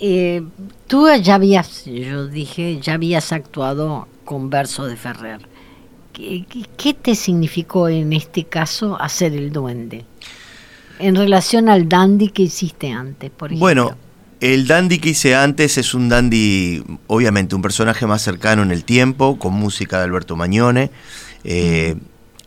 Eh, 0.00 0.42
tú 0.86 1.08
ya 1.22 1.36
habías, 1.36 1.84
yo 1.84 2.26
dije, 2.26 2.80
ya 2.80 2.94
habías 2.94 3.32
actuado 3.32 4.08
con 4.24 4.50
verso 4.50 4.86
de 4.86 4.96
Ferrer. 4.96 5.40
¿Qué, 6.12 6.94
te 6.94 7.14
significó 7.14 7.88
en 7.88 8.12
este 8.12 8.44
caso 8.44 9.00
hacer 9.00 9.34
el 9.34 9.52
duende? 9.52 10.04
En 10.98 11.14
relación 11.14 11.68
al 11.68 11.88
dandy 11.88 12.28
que 12.28 12.42
hiciste 12.42 12.90
antes, 12.90 13.30
por 13.30 13.50
ejemplo. 13.50 13.60
Bueno, 13.60 13.96
el 14.40 14.66
dandy 14.66 14.98
que 14.98 15.10
hice 15.10 15.34
antes 15.34 15.76
es 15.76 15.92
un 15.92 16.08
dandy, 16.08 16.82
obviamente, 17.06 17.54
un 17.54 17.60
personaje 17.60 18.06
más 18.06 18.22
cercano 18.22 18.62
en 18.62 18.70
el 18.70 18.84
tiempo, 18.84 19.38
con 19.38 19.52
música 19.52 19.98
de 19.98 20.04
Alberto 20.04 20.36
Mañone. 20.36 20.90
Eh, 21.44 21.96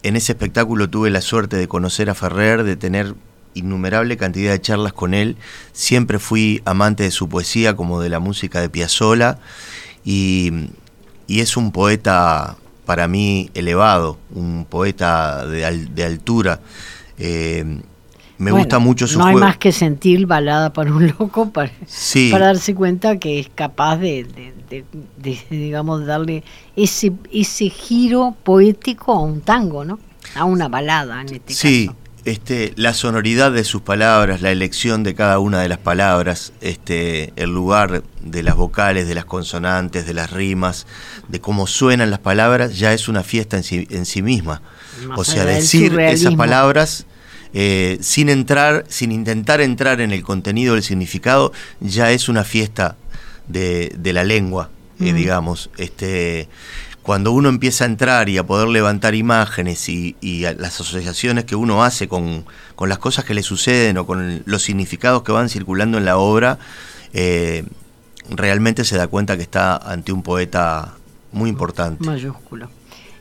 en 0.02 0.16
ese 0.16 0.32
espectáculo 0.32 0.90
tuve 0.90 1.12
la 1.12 1.22
suerte 1.22 1.58
de 1.58 1.68
conocer 1.68 2.10
a 2.10 2.16
Ferrer, 2.16 2.64
de 2.64 2.76
tener 2.76 3.14
innumerable 3.54 4.18
cantidad 4.18 4.52
de 4.52 4.62
charlas 4.62 4.94
con 4.94 5.14
él. 5.14 5.38
Siempre 5.72 6.20
fui 6.20 6.62
amante 6.66 7.04
de 7.04 7.12
su 7.12 7.30
poesía 7.30 7.76
como 7.76 8.02
de 8.02 8.10
la 8.10 8.20
música 8.20 8.62
de 8.62 8.70
Piazzolla 8.70 9.40
y, 10.04 10.70
es 11.28 11.58
un 11.58 11.72
poeta 11.72 12.58
para 12.86 13.08
mí 13.08 13.52
elevado, 13.54 14.18
un 14.34 14.66
poeta 14.68 15.46
de, 15.46 15.88
de 15.88 16.04
altura. 16.04 16.60
Eh, 17.20 17.82
me 18.40 18.52
gusta 18.52 18.80
mucho 18.80 19.06
su 19.06 19.20
No 19.20 19.26
hay 19.26 19.36
más 19.36 19.58
que 19.58 19.74
sentir 19.74 20.26
balada 20.26 20.72
para 20.72 20.94
un 20.94 21.08
loco 21.20 21.50
para, 21.50 21.72
para 22.32 22.46
darse 22.48 22.74
cuenta 22.74 23.20
que 23.20 23.40
es 23.40 23.50
capaz 23.54 23.98
de, 23.98 24.26
digamos, 25.50 26.06
darle 26.06 26.44
ese, 26.78 27.12
ese 27.32 27.70
giro 27.70 28.36
poético 28.44 29.12
a 29.12 29.20
un 29.20 29.42
tango, 29.42 29.84
¿no? 29.84 30.00
A 30.36 30.46
una 30.46 30.70
balada 30.70 31.22
en 31.22 31.34
este 31.34 31.54
caso. 31.54 31.68
Sí, 31.68 31.92
este, 32.26 32.74
la 32.76 32.94
sonoridad 32.94 33.52
de 33.52 33.64
sus 33.64 33.82
palabras, 33.82 34.42
la 34.42 34.52
elección 34.52 35.04
de 35.04 35.16
cada 35.16 35.40
una 35.40 35.62
de 35.62 35.70
las 35.70 35.78
palabras, 35.78 36.54
este, 36.62 37.34
el 37.36 37.50
lugar 37.50 38.04
de 38.22 38.44
las 38.44 38.56
vocales, 38.56 39.08
de 39.08 39.16
las 39.16 39.26
consonantes, 39.26 40.06
de 40.06 40.14
las 40.14 40.32
rimas, 40.32 40.86
de 41.28 41.40
cómo 41.40 41.68
suenan 41.68 42.12
las 42.12 42.20
palabras, 42.20 42.78
ya 42.78 42.94
es 42.94 43.08
una 43.08 43.24
fiesta 43.24 43.58
en 43.58 43.64
sí, 43.64 43.88
en 43.90 44.06
sí 44.06 44.22
misma. 44.22 44.62
o 45.16 45.24
sea, 45.24 45.46
decir 45.46 46.00
esas 46.00 46.36
palabras 46.36 47.06
eh, 47.54 47.98
sin 48.02 48.30
entrar, 48.30 48.86
sin 48.90 49.12
intentar 49.12 49.62
entrar 49.62 50.02
en 50.02 50.12
el 50.12 50.24
contenido 50.24 50.76
del 50.76 50.84
significado, 50.84 51.52
ya 51.80 52.12
es 52.12 52.30
una 52.30 52.44
fiesta 52.44 52.96
de, 53.48 53.92
la 54.14 54.24
lengua, 54.24 54.70
eh, 55.00 55.14
digamos. 55.14 55.70
Este, 55.78 56.48
cuando 57.10 57.32
uno 57.32 57.50
empieza 57.50 57.86
a 57.86 57.88
entrar 57.88 58.30
y 58.30 58.38
a 58.38 58.46
poder 58.46 58.68
levantar 58.68 59.16
imágenes 59.16 59.90
y, 59.90 60.16
las 60.60 60.80
asociaciones 60.80 61.46
que 61.46 61.56
uno 61.56 61.84
hace 61.84 62.08
con, 62.08 62.46
las 62.86 63.00
cosas 63.00 63.26
que 63.26 63.34
le 63.34 63.42
suceden 63.42 63.98
o 63.98 64.06
con 64.06 64.44
los 64.46 64.62
significados 64.62 65.24
que 65.24 65.32
van 65.32 65.50
circulando 65.50 65.98
en 65.98 66.06
la 66.06 66.20
obra, 66.20 66.60
eh, 67.14 67.66
realmente 68.30 68.84
se 68.84 68.96
da 68.96 69.08
cuenta 69.08 69.38
que 69.38 69.42
está 69.42 69.78
ante 69.78 70.12
un 70.12 70.22
poeta 70.22 70.98
muy 71.32 71.50
importante. 71.50 72.06
Mayúsculo. 72.06 72.70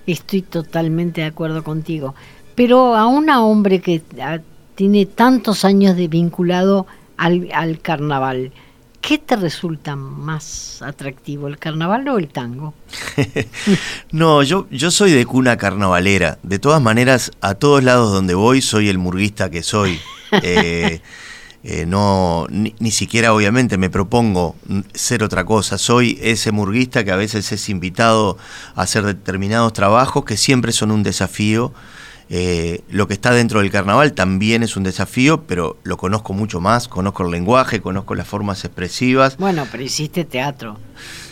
Estoy 0.06 0.42
totalmente 0.42 1.22
de 1.22 1.28
acuerdo 1.28 1.64
contigo. 1.64 2.14
Pero 2.54 2.94
a 2.94 3.06
un 3.06 3.30
hombre 3.30 3.80
que 3.80 4.02
ah, 4.20 4.40
tiene 4.74 5.06
tantos 5.06 5.64
años 5.64 5.96
de 5.96 6.08
vinculado 6.08 6.86
al, 7.16 7.48
al 7.54 7.80
carnaval, 7.80 8.52
¿Qué 9.00 9.18
te 9.18 9.36
resulta 9.36 9.96
más 9.96 10.82
atractivo, 10.82 11.46
el 11.46 11.58
carnaval 11.58 12.06
o 12.08 12.18
el 12.18 12.28
tango? 12.28 12.74
no, 14.12 14.42
yo, 14.42 14.66
yo 14.70 14.90
soy 14.90 15.12
de 15.12 15.24
cuna 15.24 15.56
carnavalera. 15.56 16.38
De 16.42 16.58
todas 16.58 16.82
maneras, 16.82 17.30
a 17.40 17.54
todos 17.54 17.82
lados 17.82 18.12
donde 18.12 18.34
voy 18.34 18.60
soy 18.60 18.88
el 18.88 18.98
murguista 18.98 19.50
que 19.50 19.62
soy. 19.62 19.98
Eh, 20.42 21.00
eh, 21.64 21.86
no, 21.86 22.46
ni, 22.50 22.74
ni, 22.80 22.90
siquiera 22.90 23.32
obviamente 23.32 23.78
me 23.78 23.88
propongo 23.88 24.56
ser 24.92 25.24
otra 25.24 25.46
cosa. 25.46 25.78
Soy 25.78 26.18
ese 26.20 26.52
murguista 26.52 27.02
que 27.02 27.12
a 27.12 27.16
veces 27.16 27.50
es 27.50 27.70
invitado 27.70 28.36
a 28.74 28.82
hacer 28.82 29.04
determinados 29.04 29.72
trabajos 29.72 30.26
que 30.26 30.36
siempre 30.36 30.72
son 30.72 30.90
un 30.90 31.02
desafío 31.02 31.72
eh, 32.30 32.82
lo 32.90 33.08
que 33.08 33.14
está 33.14 33.32
dentro 33.32 33.60
del 33.60 33.70
carnaval 33.70 34.12
también 34.12 34.62
es 34.62 34.76
un 34.76 34.82
desafío, 34.82 35.42
pero 35.46 35.78
lo 35.82 35.96
conozco 35.96 36.32
mucho 36.34 36.60
más, 36.60 36.88
conozco 36.88 37.24
el 37.24 37.30
lenguaje, 37.30 37.80
conozco 37.80 38.14
las 38.14 38.28
formas 38.28 38.64
expresivas. 38.64 39.36
Bueno, 39.38 39.66
pero 39.70 39.82
hiciste 39.82 40.24
teatro. 40.24 40.76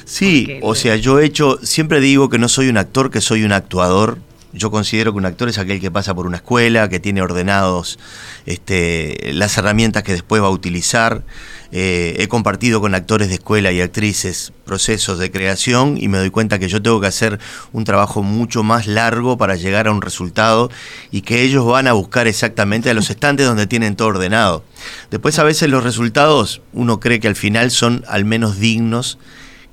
Sí, 0.07 0.61
o 0.63 0.75
sea, 0.75 0.97
yo 0.97 1.19
he 1.19 1.27
hecho, 1.27 1.59
siempre 1.63 2.01
digo 2.01 2.29
que 2.29 2.39
no 2.39 2.49
soy 2.49 2.69
un 2.69 2.77
actor, 2.77 3.11
que 3.11 3.21
soy 3.21 3.43
un 3.43 3.53
actuador. 3.53 4.19
Yo 4.57 4.71
considero 4.71 5.13
que 5.13 5.19
un 5.19 5.27
actor 5.27 5.49
es 5.51 5.59
aquel 5.59 5.81
que 5.81 5.91
pasa 5.91 6.15
por 6.15 6.27
una 6.27 6.39
escuela, 6.39 6.89
que 6.89 6.99
tiene 6.99 7.21
ordenados 7.21 7.99
este, 8.47 9.33
las 9.35 9.57
herramientas 9.59 10.03
que 10.03 10.13
después 10.13 10.43
va 10.43 10.47
a 10.47 10.51
utilizar. 10.51 11.25
Eh, 11.73 12.17
he 12.19 12.29
compartido 12.29 12.81
con 12.81 12.95
actores 12.95 13.29
de 13.29 13.35
escuela 13.35 13.71
y 13.73 13.81
actrices 13.81 14.53
procesos 14.65 15.19
de 15.19 15.31
creación 15.31 15.99
y 16.01 16.09
me 16.09 16.19
doy 16.19 16.31
cuenta 16.31 16.59
que 16.59 16.69
yo 16.69 16.81
tengo 16.81 17.01
que 17.01 17.07
hacer 17.09 17.39
un 17.73 17.85
trabajo 17.85 18.23
mucho 18.23 18.63
más 18.63 18.87
largo 18.87 19.37
para 19.37 19.57
llegar 19.57 19.89
a 19.89 19.93
un 19.93 20.01
resultado 20.01 20.71
y 21.11 21.21
que 21.23 21.43
ellos 21.43 21.67
van 21.67 21.87
a 21.87 21.93
buscar 21.93 22.27
exactamente 22.27 22.89
a 22.89 22.95
los 22.95 23.11
estantes 23.11 23.47
donde 23.47 23.67
tienen 23.67 23.95
todo 23.95 24.09
ordenado. 24.09 24.65
Después 25.11 25.39
a 25.39 25.45
veces 25.45 25.69
los 25.69 25.85
resultados 25.85 26.63
uno 26.73 26.99
cree 26.99 27.21
que 27.21 27.29
al 27.29 27.37
final 27.37 27.71
son 27.71 28.05
al 28.09 28.25
menos 28.25 28.59
dignos, 28.59 29.19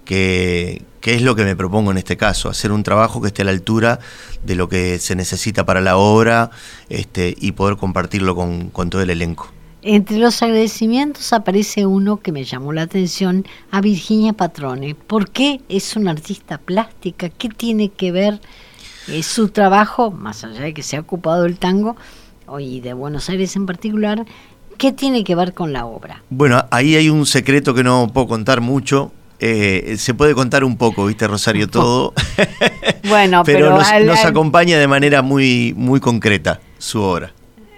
que, 0.06 0.84
es 1.04 1.22
lo 1.22 1.36
que 1.36 1.44
me 1.44 1.56
propongo 1.56 1.92
en 1.92 1.98
este 1.98 2.18
caso, 2.18 2.50
hacer 2.50 2.72
un 2.72 2.84
trabajo 2.84 3.22
que 3.22 3.28
esté 3.28 3.42
a 3.42 3.46
la 3.46 3.52
altura 3.52 4.00
de 4.44 4.56
lo 4.56 4.70
que 4.70 5.00
se 5.00 5.16
necesita 5.16 5.66
para 5.66 5.82
la 5.82 5.98
obra 5.98 6.52
este, 6.90 7.36
y 7.40 7.54
poder 7.54 7.78
compartirlo 7.78 8.36
con 8.36 8.90
todo 8.90 9.02
el 9.02 9.10
elenco. 9.10 9.52
Entre 9.86 10.18
los 10.18 10.42
agradecimientos 10.42 11.34
aparece 11.34 11.86
uno 11.86 12.22
que 12.22 12.32
me 12.32 12.46
llamó 12.46 12.72
la 12.72 12.84
atención 12.84 13.46
a 13.70 13.82
Virginia 13.82 14.32
Patrone. 14.32 14.96
¿Por 14.96 15.30
qué 15.30 15.60
es 15.68 15.98
una 15.98 16.12
artista 16.12 16.58
plástica? 16.58 17.28
¿Qué 17.28 17.50
tiene 17.50 17.90
que 17.90 18.14
ver 18.14 18.40
eh, 19.10 19.24
su 19.24 19.50
trabajo, 19.50 20.10
más 20.10 20.46
allá 20.46 20.62
de 20.62 20.74
que 20.74 20.84
se 20.84 20.96
ha 20.96 21.02
ocupado 21.02 21.46
el 21.46 21.58
tango, 21.58 21.98
y 22.60 22.80
de 22.80 22.94
Buenos 22.94 23.28
Aires 23.30 23.58
en 23.58 23.66
particular, 23.66 24.26
¿qué 24.78 24.94
tiene 24.94 25.26
que 25.26 25.36
ver 25.36 25.54
con 25.54 25.74
la 25.74 25.86
obra? 25.86 26.24
Bueno, 26.30 26.64
ahí 26.72 26.96
hay 26.96 27.10
un 27.10 27.26
secreto 27.26 27.74
que 27.74 27.84
no 27.84 28.10
puedo 28.14 28.28
contar 28.28 28.62
mucho. 28.62 29.12
Eh, 29.46 29.98
se 29.98 30.14
puede 30.14 30.34
contar 30.34 30.64
un 30.64 30.78
poco, 30.78 31.06
¿viste, 31.06 31.28
Rosario? 31.28 31.68
Todo. 31.68 32.14
bueno, 33.10 33.44
pero, 33.44 33.78
nos, 33.78 34.24
acompaña 34.24 34.80
de 34.80 34.88
manera 34.88 35.22
muy, 35.22 35.74
muy 35.76 36.00
concreta 36.00 36.62
su 36.78 37.02
obra. 37.02 37.34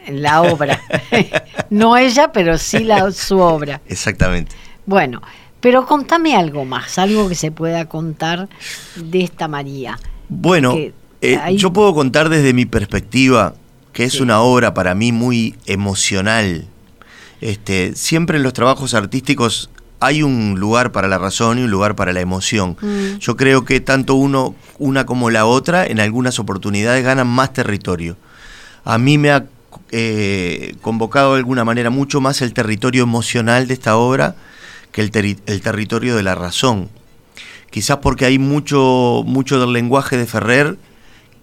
La 0.07 0.43
obra. 0.43 0.79
no 1.71 1.97
ella, 1.97 2.31
pero 2.31 2.59
sí 2.59 2.83
la, 2.83 3.11
su 3.11 3.39
obra. 3.39 3.81
Exactamente. 3.87 4.55
Bueno, 4.85 5.23
pero 5.59 5.87
contame 5.87 6.35
algo 6.35 6.65
más, 6.65 6.99
algo 6.99 7.27
que 7.27 7.33
se 7.33 7.49
pueda 7.49 7.89
contar 7.89 8.47
de 8.95 9.23
esta 9.23 9.47
María. 9.47 9.97
Bueno, 10.29 10.75
eh, 11.21 11.39
yo 11.55 11.73
puedo 11.73 11.95
contar 11.95 12.29
desde 12.29 12.53
mi 12.53 12.67
perspectiva 12.67 13.55
que 13.91 14.03
es 14.03 14.21
una 14.21 14.39
obra 14.41 14.75
para 14.75 14.93
mí 14.93 15.11
muy 15.11 15.55
emocional. 15.65 16.67
Este, 17.41 17.95
siempre 17.95 18.37
en 18.37 18.43
los 18.43 18.53
trabajos 18.53 18.93
artísticos 18.93 19.71
hay 19.99 20.23
un 20.23 20.59
lugar 20.59 20.91
para 20.91 21.07
la 21.07 21.17
razón 21.17 21.59
y 21.59 21.63
un 21.63 21.71
lugar 21.71 21.95
para 21.95 22.13
la 22.13 22.21
emoción. 22.21 22.77
Mm. 22.81 23.17
Yo 23.19 23.35
creo 23.35 23.65
que 23.65 23.79
tanto 23.79 24.15
uno, 24.15 24.55
una 24.77 25.05
como 25.05 25.29
la 25.29 25.45
otra, 25.45 25.85
en 25.85 25.99
algunas 25.99 26.39
oportunidades 26.39 27.03
ganan 27.03 27.27
más 27.27 27.53
territorio. 27.53 28.17
A 28.83 28.97
mí 28.97 29.17
me 29.17 29.31
ha 29.31 29.45
eh, 29.91 30.75
convocado 30.81 31.33
de 31.33 31.39
alguna 31.39 31.63
manera 31.63 31.89
mucho 31.89 32.21
más 32.21 32.41
el 32.41 32.53
territorio 32.53 33.03
emocional 33.03 33.67
de 33.67 33.73
esta 33.73 33.97
obra 33.97 34.35
que 34.91 35.01
el, 35.01 35.11
el 35.45 35.61
territorio 35.61 36.15
de 36.15 36.23
la 36.23 36.35
razón. 36.35 36.89
Quizás 37.71 37.97
porque 37.97 38.25
hay 38.25 38.39
mucho, 38.39 39.23
mucho 39.25 39.59
del 39.59 39.73
lenguaje 39.73 40.17
de 40.17 40.25
Ferrer 40.25 40.77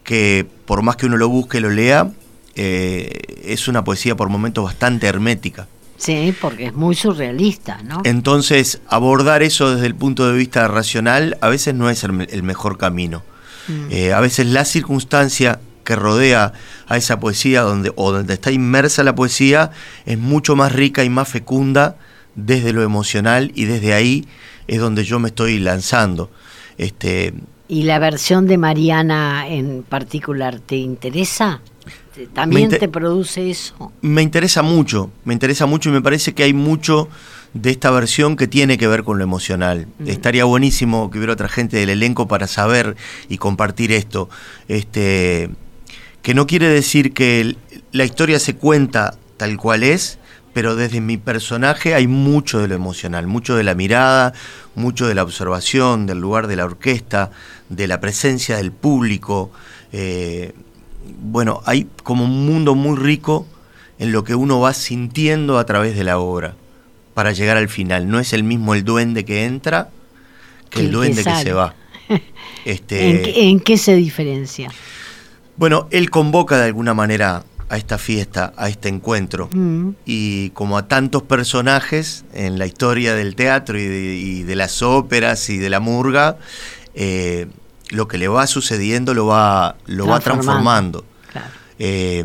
que 0.04 0.46
por 0.66 0.82
más 0.82 0.96
que 0.96 1.06
uno 1.06 1.16
lo 1.16 1.28
busque, 1.28 1.60
lo 1.60 1.70
lea, 1.70 2.10
eh, 2.54 3.20
es 3.44 3.68
una 3.68 3.84
poesía 3.84 4.16
por 4.16 4.28
momentos 4.28 4.64
bastante 4.64 5.06
hermética. 5.06 5.68
Sí, 6.02 6.34
porque 6.40 6.66
es 6.66 6.74
muy 6.74 6.96
surrealista, 6.96 7.80
¿no? 7.84 8.00
Entonces, 8.02 8.80
abordar 8.88 9.44
eso 9.44 9.72
desde 9.72 9.86
el 9.86 9.94
punto 9.94 10.26
de 10.26 10.36
vista 10.36 10.66
racional 10.66 11.38
a 11.40 11.48
veces 11.48 11.76
no 11.76 11.88
es 11.90 12.02
el, 12.02 12.42
mejor 12.42 12.76
camino. 12.76 13.22
Mm. 13.68 13.86
Eh, 13.92 14.12
a 14.12 14.18
veces 14.18 14.48
la 14.48 14.64
circunstancia 14.64 15.60
que 15.84 15.94
rodea 15.94 16.54
a 16.88 16.96
esa 16.96 17.20
poesía 17.20 17.60
donde, 17.60 17.92
o 17.94 18.10
donde 18.10 18.34
está 18.34 18.50
inmersa 18.50 19.04
la 19.04 19.14
poesía 19.14 19.70
es 20.04 20.18
mucho 20.18 20.56
más 20.56 20.72
rica 20.72 21.04
y 21.04 21.08
más 21.08 21.28
fecunda 21.28 21.94
desde 22.34 22.72
lo 22.72 22.82
emocional 22.82 23.52
y 23.54 23.66
desde 23.66 23.94
ahí 23.94 24.26
es 24.66 24.80
donde 24.80 25.04
yo 25.04 25.20
me 25.20 25.28
estoy 25.28 25.60
lanzando. 25.60 26.32
Este, 26.78 27.32
¿Y 27.68 27.84
la 27.84 28.00
versión 28.00 28.48
de 28.48 28.58
Mariana 28.58 29.46
en 29.46 29.84
particular 29.84 30.58
te 30.58 30.74
interesa? 30.74 31.60
¿También 32.34 32.70
te 32.70 32.88
produce 32.88 33.50
eso? 33.50 33.92
Me 34.00 34.22
interesa 34.22 34.62
mucho, 34.62 35.10
me 35.24 35.32
interesa 35.32 35.66
mucho 35.66 35.88
y 35.88 35.92
me 35.92 36.02
parece 36.02 36.34
que 36.34 36.42
hay 36.42 36.52
mucho 36.52 37.08
de 37.54 37.70
esta 37.70 37.90
versión 37.90 38.36
que 38.36 38.48
tiene 38.48 38.78
que 38.78 38.86
ver 38.86 39.04
con 39.04 39.18
lo 39.18 39.24
emocional. 39.24 39.86
Estaría 40.06 40.44
buenísimo 40.44 41.10
que 41.10 41.18
hubiera 41.18 41.34
otra 41.34 41.48
gente 41.48 41.76
del 41.76 41.90
elenco 41.90 42.26
para 42.28 42.46
saber 42.46 42.96
y 43.28 43.38
compartir 43.38 43.92
esto. 43.92 44.28
Este, 44.68 45.50
que 46.22 46.34
no 46.34 46.46
quiere 46.46 46.68
decir 46.68 47.12
que 47.12 47.56
la 47.92 48.04
historia 48.04 48.38
se 48.38 48.56
cuenta 48.56 49.16
tal 49.36 49.56
cual 49.56 49.82
es, 49.82 50.18
pero 50.54 50.76
desde 50.76 51.00
mi 51.00 51.16
personaje 51.16 51.94
hay 51.94 52.06
mucho 52.06 52.60
de 52.60 52.68
lo 52.68 52.74
emocional, 52.74 53.26
mucho 53.26 53.56
de 53.56 53.64
la 53.64 53.74
mirada, 53.74 54.32
mucho 54.74 55.06
de 55.06 55.14
la 55.14 55.22
observación, 55.22 56.06
del 56.06 56.20
lugar 56.20 56.46
de 56.46 56.56
la 56.56 56.64
orquesta, 56.64 57.30
de 57.68 57.86
la 57.86 58.00
presencia 58.00 58.56
del 58.56 58.72
público. 58.72 59.50
Eh, 59.92 60.52
bueno, 61.20 61.60
hay 61.64 61.86
como 62.02 62.24
un 62.24 62.46
mundo 62.46 62.74
muy 62.74 62.96
rico 62.96 63.46
en 63.98 64.12
lo 64.12 64.24
que 64.24 64.34
uno 64.34 64.60
va 64.60 64.74
sintiendo 64.74 65.58
a 65.58 65.66
través 65.66 65.96
de 65.96 66.04
la 66.04 66.18
obra 66.18 66.56
para 67.14 67.32
llegar 67.32 67.56
al 67.56 67.68
final. 67.68 68.08
No 68.08 68.18
es 68.18 68.32
el 68.32 68.44
mismo 68.44 68.74
el 68.74 68.84
duende 68.84 69.24
que 69.24 69.44
entra 69.44 69.90
que 70.70 70.80
el, 70.80 70.90
duende 70.90 71.22
que, 71.24 71.34
se 71.36 71.52
va. 71.52 71.74
Este, 72.64 73.48
¿En, 73.48 73.58
qué, 73.58 73.76
se 73.76 73.96
diferencia? 73.96 74.70
Bueno, 75.56 75.88
él 75.90 76.10
convoca 76.10 76.58
de 76.58 76.66
alguna 76.66 76.94
manera 76.94 77.42
a 77.68 77.76
esta 77.76 77.98
fiesta, 77.98 78.52
a 78.56 78.68
este 78.68 78.88
encuentro. 78.88 79.48
Mm. 79.52 79.90
Y 80.04 80.50
como 80.50 80.78
a 80.78 80.86
tantos 80.86 81.22
personajes 81.22 82.24
en 82.32 82.58
la 82.58 82.66
historia 82.66 83.14
del 83.14 83.34
teatro 83.34 83.80
y 83.80 84.42
de, 84.42 84.56
las 84.56 84.82
óperas 84.82 85.48
y 85.50 85.58
de 85.58 85.70
la 85.70 85.80
murga, 85.80 86.36
eh, 86.94 87.48
lo 87.92 88.08
que 88.08 88.18
le 88.18 88.26
va 88.26 88.46
sucediendo 88.46 89.14
lo 89.14 89.26
va, 89.26 89.76
lo 89.86 90.06
va 90.06 90.18
transformando. 90.18 91.04
Eh, 91.78 92.24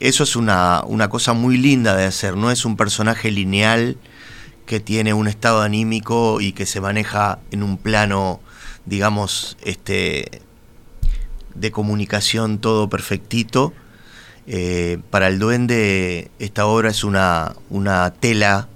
eso 0.00 0.22
es 0.22 0.36
una, 0.36 0.82
una, 0.86 1.08
cosa 1.08 1.32
muy 1.32 1.56
linda 1.56 1.96
de 1.96 2.04
hacer, 2.04 2.36
no 2.36 2.50
es 2.50 2.64
un 2.64 2.76
personaje 2.76 3.30
lineal 3.30 3.96
que 4.64 4.80
tiene 4.80 5.14
un 5.14 5.26
estado 5.26 5.62
anímico 5.62 6.40
y 6.40 6.52
que 6.52 6.66
se 6.66 6.80
maneja 6.80 7.40
en 7.50 7.62
un 7.62 7.78
plano, 7.78 8.40
digamos, 8.86 9.56
este 9.64 10.42
de 11.54 11.72
comunicación 11.72 12.58
todo 12.58 12.88
perfectito. 12.88 13.72
Eh, 14.46 14.98
para 15.10 15.28
el 15.28 15.38
duende 15.38 16.30
esta 16.38 16.66
obra 16.66 16.90
es 16.90 17.02
una, 17.02 17.54
una 17.70 18.12
tela 18.12 18.68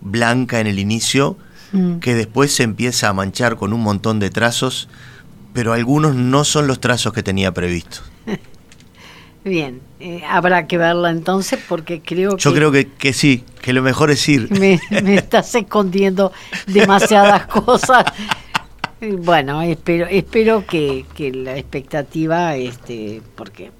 blanca 0.00 0.60
en 0.60 0.66
el 0.66 0.78
inicio 0.78 1.36
mm. 1.72 1.98
que 1.98 2.14
después 2.14 2.54
se 2.54 2.62
empieza 2.62 3.10
a 3.10 3.12
manchar 3.12 3.56
con 3.56 3.72
un 3.72 3.82
montón 3.82 4.18
de 4.18 4.30
trazos 4.30 4.88
pero 5.54 5.72
algunos 5.72 6.14
no 6.14 6.44
son 6.44 6.66
los 6.66 6.80
trazos 6.80 7.14
que 7.14 7.22
tenía 7.22 7.52
previsto. 7.52 8.00
Bien, 9.44 9.80
eh, 10.00 10.22
habrá 10.28 10.66
que 10.66 10.76
verla 10.78 11.10
entonces 11.10 11.60
porque 11.68 12.00
creo 12.00 12.36
que... 12.36 12.42
Yo 12.42 12.52
creo 12.52 12.72
que, 12.72 13.12
sí, 13.12 13.44
que 13.62 13.72
lo 13.72 13.82
mejor 13.82 14.10
es 14.10 14.28
ir. 14.28 14.50
Me, 14.50 14.80
estás 15.14 15.54
escondiendo 15.54 16.32
demasiadas 16.66 17.46
cosas. 17.46 18.04
Bueno, 19.00 19.62
espero, 19.62 20.06
espero 20.06 20.64
que, 20.66 21.04
la 21.34 21.56
expectativa, 21.56 22.56
este, 22.56 23.22
porque 23.36 23.70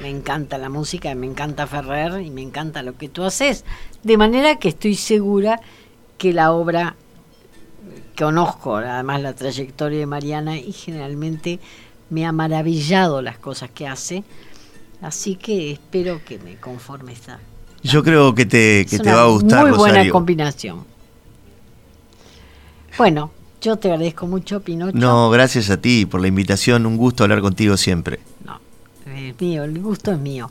me 0.00 0.10
encanta 0.10 0.58
la 0.58 0.68
música, 0.68 1.14
me 1.14 1.26
encanta 1.26 1.66
Ferrer 1.66 2.20
y 2.20 2.30
me 2.30 2.42
encanta 2.42 2.82
lo 2.82 2.96
que 2.96 3.08
tú 3.08 3.24
haces, 3.24 3.64
de 4.02 4.18
manera 4.18 4.56
que 4.56 4.68
estoy 4.68 4.94
segura 4.94 5.60
que 6.18 6.34
la 6.34 6.52
obra 6.52 6.94
conozco 8.16 8.76
además 8.76 9.22
la 9.22 9.34
trayectoria 9.34 10.00
de 10.00 10.06
Mariana 10.06 10.56
y 10.56 10.72
generalmente 10.72 11.60
me 12.10 12.26
ha 12.26 12.32
maravillado 12.32 13.22
las 13.22 13.38
cosas 13.38 13.70
que 13.70 13.86
hace, 13.86 14.24
así 15.02 15.36
que 15.36 15.72
espero 15.72 16.24
que 16.24 16.38
me 16.38 16.56
conforme 16.56 17.12
esta. 17.12 17.38
Yo 17.82 18.02
creo 18.02 18.34
que 18.34 18.46
te, 18.46 18.86
que 18.88 18.98
te 18.98 19.12
va 19.12 19.22
a 19.22 19.26
gustar. 19.26 19.68
Muy 19.68 19.76
buena 19.76 20.08
combinación. 20.08 20.84
Bueno, 22.98 23.30
yo 23.60 23.76
te 23.76 23.90
agradezco 23.90 24.26
mucho, 24.26 24.60
Pinocho. 24.60 24.96
No, 24.96 25.30
gracias 25.30 25.70
a 25.70 25.76
ti 25.76 26.06
por 26.06 26.20
la 26.20 26.28
invitación, 26.28 26.86
un 26.86 26.96
gusto 26.96 27.24
hablar 27.24 27.40
contigo 27.42 27.76
siempre. 27.76 28.20
No, 28.44 28.60
es 29.14 29.40
mío, 29.40 29.64
el 29.64 29.80
gusto 29.80 30.12
es 30.12 30.18
mío. 30.18 30.50